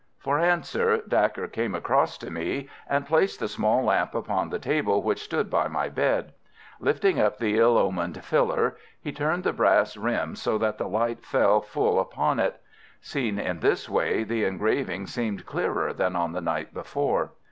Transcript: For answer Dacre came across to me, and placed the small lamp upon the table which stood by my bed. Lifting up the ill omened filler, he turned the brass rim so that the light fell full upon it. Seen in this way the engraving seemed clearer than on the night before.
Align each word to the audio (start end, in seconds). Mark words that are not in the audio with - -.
For 0.17 0.39
answer 0.39 0.97
Dacre 1.07 1.47
came 1.47 1.75
across 1.75 2.17
to 2.17 2.31
me, 2.31 2.67
and 2.89 3.05
placed 3.05 3.39
the 3.39 3.47
small 3.47 3.83
lamp 3.83 4.15
upon 4.15 4.49
the 4.49 4.57
table 4.57 5.03
which 5.03 5.21
stood 5.21 5.47
by 5.47 5.67
my 5.67 5.89
bed. 5.89 6.33
Lifting 6.79 7.19
up 7.19 7.37
the 7.37 7.59
ill 7.59 7.77
omened 7.77 8.23
filler, 8.23 8.77
he 8.99 9.11
turned 9.11 9.43
the 9.43 9.53
brass 9.53 9.95
rim 9.95 10.35
so 10.35 10.57
that 10.57 10.79
the 10.79 10.87
light 10.89 11.23
fell 11.23 11.61
full 11.61 11.99
upon 11.99 12.39
it. 12.39 12.59
Seen 12.99 13.37
in 13.37 13.59
this 13.59 13.87
way 13.87 14.23
the 14.23 14.43
engraving 14.43 15.05
seemed 15.05 15.45
clearer 15.45 15.93
than 15.93 16.15
on 16.15 16.31
the 16.31 16.41
night 16.41 16.73
before. 16.73 17.33